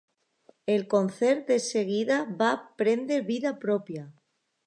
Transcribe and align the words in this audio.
El 0.75 0.83
concert 0.93 1.43
de 1.51 1.57
seguida 1.65 2.17
va 2.41 2.49
prendre 2.81 3.21
vida 3.31 3.55
pròpia. 3.67 4.09